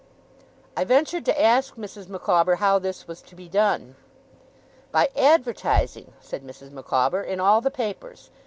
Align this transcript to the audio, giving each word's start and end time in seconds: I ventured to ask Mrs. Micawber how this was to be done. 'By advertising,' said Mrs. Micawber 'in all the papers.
I 0.75 0.83
ventured 0.83 1.25
to 1.25 1.39
ask 1.39 1.75
Mrs. 1.75 2.07
Micawber 2.09 2.55
how 2.55 2.79
this 2.79 3.07
was 3.07 3.21
to 3.21 3.35
be 3.35 3.47
done. 3.47 3.95
'By 4.91 5.09
advertising,' 5.15 6.13
said 6.19 6.43
Mrs. 6.43 6.71
Micawber 6.71 7.21
'in 7.21 7.39
all 7.39 7.61
the 7.61 7.69
papers. 7.69 8.31